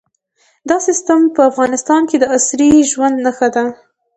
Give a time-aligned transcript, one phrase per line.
[0.69, 3.63] دا سیستم په افغانستان کې د عصري ژوند نښه ده.